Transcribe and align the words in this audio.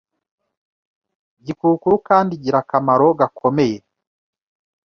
Gikukuru 1.45 1.95
kandi 2.07 2.31
igira 2.37 2.57
akamaro 2.63 3.07
gakomeye 3.19 3.77